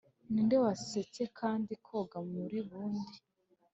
[0.31, 3.19] ninde wasetse kandi koga muri bund *